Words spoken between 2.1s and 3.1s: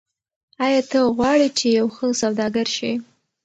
سوداګر شې؟